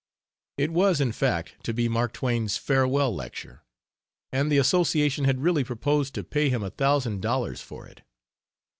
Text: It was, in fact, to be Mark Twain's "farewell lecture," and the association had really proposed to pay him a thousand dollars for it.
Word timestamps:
It 0.57 0.71
was, 0.71 0.99
in 0.99 1.11
fact, 1.11 1.57
to 1.61 1.75
be 1.75 1.87
Mark 1.87 2.13
Twain's 2.13 2.57
"farewell 2.57 3.13
lecture," 3.13 3.61
and 4.31 4.51
the 4.51 4.57
association 4.57 5.25
had 5.25 5.41
really 5.43 5.63
proposed 5.63 6.15
to 6.15 6.23
pay 6.23 6.49
him 6.49 6.63
a 6.63 6.71
thousand 6.71 7.21
dollars 7.21 7.61
for 7.61 7.85
it. 7.85 8.01